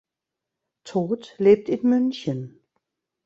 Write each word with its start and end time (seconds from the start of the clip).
Toth 0.83 1.35
lebt 1.37 1.69
in 1.69 1.87
München. 1.87 2.59